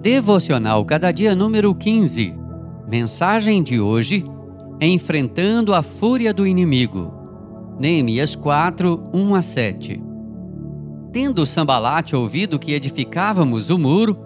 [0.00, 2.34] Devocional Cada Dia número 15.
[2.90, 4.24] Mensagem de hoje:
[4.80, 7.12] Enfrentando a fúria do inimigo.
[7.78, 10.02] Neemias 4, 1 a 7.
[11.12, 14.16] Tendo Sambalate ouvido que edificávamos o muro,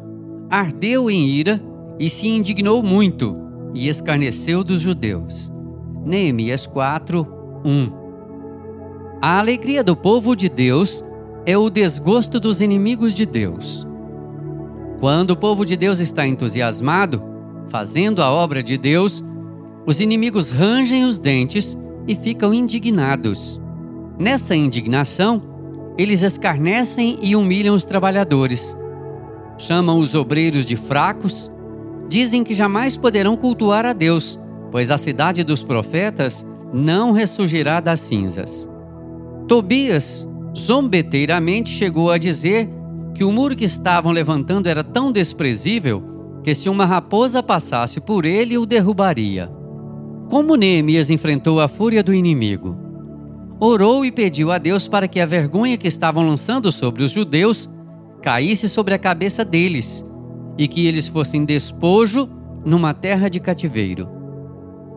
[0.49, 1.61] ardeu em ira
[1.99, 3.37] e se indignou muito
[3.75, 5.53] e escarneceu dos judeus.
[6.07, 7.27] Neemias 4,
[7.65, 9.19] 1.
[9.21, 11.05] A alegria do povo de Deus
[11.45, 13.85] é o desgosto dos inimigos de Deus.
[15.05, 17.23] Quando o povo de Deus está entusiasmado,
[17.69, 19.23] fazendo a obra de Deus,
[19.85, 21.77] os inimigos rangem os dentes
[22.09, 23.61] e ficam indignados.
[24.19, 25.43] Nessa indignação,
[25.99, 28.75] eles escarnecem e humilham os trabalhadores.
[29.59, 31.53] Chamam os obreiros de fracos,
[32.09, 38.01] dizem que jamais poderão cultuar a Deus, pois a cidade dos profetas não ressurgirá das
[38.01, 38.67] cinzas.
[39.47, 42.71] Tobias zombeteiramente chegou a dizer
[43.15, 46.03] que o muro que estavam levantando era tão desprezível
[46.43, 49.51] que se uma raposa passasse por ele o derrubaria.
[50.29, 52.77] Como Neemias enfrentou a fúria do inimigo?
[53.61, 57.71] Orou e pediu a Deus para que a vergonha que estavam lançando sobre os judeus
[58.21, 60.05] caísse sobre a cabeça deles
[60.59, 62.29] e que eles fossem despojo
[62.65, 64.09] numa terra de cativeiro.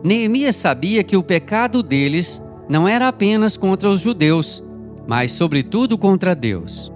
[0.02, 4.62] Neemias sabia que o pecado deles não era apenas contra os judeus,
[5.06, 6.92] mas sobretudo contra Deus.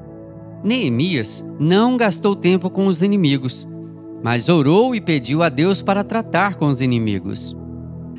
[0.65, 3.67] Neemias não gastou tempo com os inimigos,
[4.23, 7.57] mas orou e pediu a Deus para tratar com os inimigos.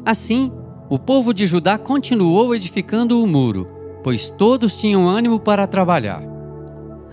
[0.06, 0.52] Assim,
[0.90, 3.68] o povo de Judá continuou edificando o muro,
[4.04, 6.22] pois todos tinham ânimo para trabalhar.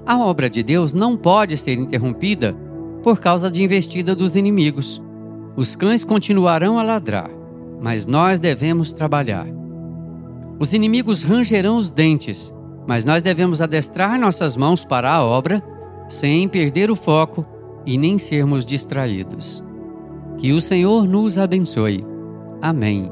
[0.05, 2.56] A obra de Deus não pode ser interrompida
[3.03, 5.01] por causa de investida dos inimigos.
[5.56, 7.31] Os cães continuarão a ladrar,
[7.81, 9.47] mas nós devemos trabalhar.
[10.58, 12.53] Os inimigos rangerão os dentes,
[12.91, 15.62] mas nós devemos adestrar nossas mãos para a obra,
[16.08, 17.46] sem perder o foco
[17.86, 19.62] e nem sermos distraídos.
[20.36, 22.05] Que o Senhor nos abençoe.
[22.61, 23.08] Amém.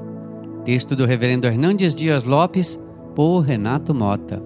[0.64, 2.76] Texto do Reverendo Hernandes Dias Lopes,
[3.14, 4.42] por Renato Mota.